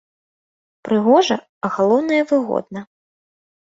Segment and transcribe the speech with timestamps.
[0.89, 2.89] Прыгожа, а галоўнае, выгодна.